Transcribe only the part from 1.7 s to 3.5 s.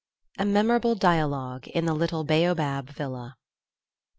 the little Baobab Villa.